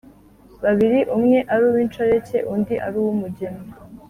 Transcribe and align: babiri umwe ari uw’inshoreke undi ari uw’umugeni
babiri 0.63 0.99
umwe 1.15 1.39
ari 1.51 1.63
uw’inshoreke 1.69 2.37
undi 2.53 2.75
ari 2.85 2.97
uw’umugeni 3.01 3.63